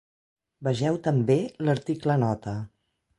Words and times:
Vegeu 0.67 0.95
també 1.07 1.37
l'article 1.67 2.17
Nota. 2.25 2.55